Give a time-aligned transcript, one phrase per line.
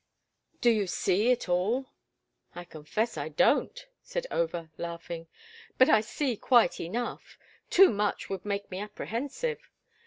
[0.61, 1.85] Do you see it all?"
[2.55, 5.27] "I confess I don't," said Over, laughing.
[5.77, 9.69] "But I see quite enough—too much would make me apprehensive.